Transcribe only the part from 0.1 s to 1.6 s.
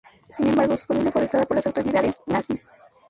Sin embargo, su familia fue arrestada por